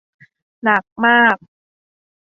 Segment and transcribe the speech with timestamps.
[0.63, 1.37] หนักมาก